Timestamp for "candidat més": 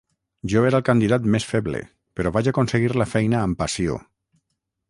0.87-1.45